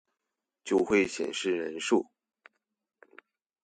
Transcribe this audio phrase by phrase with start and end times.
[0.63, 2.09] 就會顯示人數